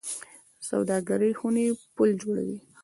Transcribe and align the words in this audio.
سوداګرۍ 0.69 1.31
خونې 1.39 1.65
پل 1.95 2.09
جوړوي 2.21 2.57